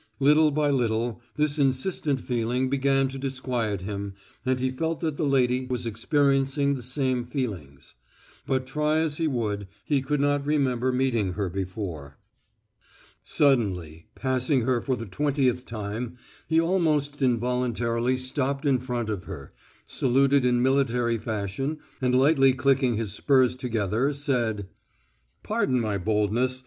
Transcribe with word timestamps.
Little 0.19 0.49
by 0.49 0.71
little 0.71 1.21
this 1.35 1.59
insistent 1.59 2.19
feeling 2.21 2.71
began 2.71 3.07
to 3.09 3.19
disquiet 3.19 3.81
him, 3.81 4.15
and 4.43 4.59
he 4.59 4.71
felt 4.71 4.99
that 5.01 5.15
the 5.15 5.25
lady 5.27 5.67
was 5.67 5.85
experiencing 5.85 6.73
the 6.73 6.81
same 6.81 7.23
feelings. 7.23 7.93
But 8.47 8.65
try 8.65 8.97
as 8.97 9.17
he 9.17 9.27
would 9.27 9.67
he 9.85 10.01
could 10.01 10.19
not 10.19 10.43
remember 10.47 10.91
meeting 10.91 11.33
her 11.33 11.51
before. 11.51 12.17
Suddenly, 13.23 14.07
passing 14.15 14.63
her 14.63 14.81
for 14.81 14.95
the 14.95 15.05
twentieth 15.05 15.67
time, 15.67 16.17
he 16.47 16.59
almost 16.59 17.21
involuntarily 17.21 18.17
stopped 18.17 18.65
in 18.65 18.79
front 18.79 19.07
of 19.11 19.25
her, 19.25 19.53
saluted 19.85 20.43
in 20.43 20.63
military 20.63 21.19
fashion, 21.19 21.77
and 22.01 22.17
lightly 22.17 22.53
clicking 22.53 22.97
his 22.97 23.13
spurs 23.13 23.55
together 23.55 24.13
said: 24.13 24.67
"Pardon 25.43 25.79
my 25.79 25.99
boldness 25.99 26.59